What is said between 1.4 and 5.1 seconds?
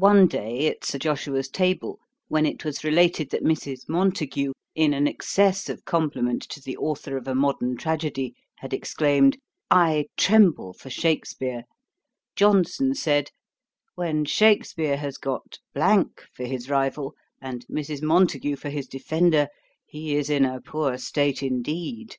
table, when it was related that Mrs. Montagu, in an